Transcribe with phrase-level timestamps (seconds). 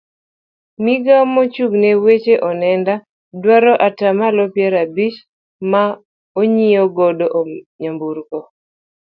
[0.83, 2.93] Migawo mochung' ne weche onenda
[3.41, 5.17] dwaro atamalo piero abich
[5.71, 5.83] ma
[6.39, 7.25] onyiew godo
[7.81, 8.39] nyamburko.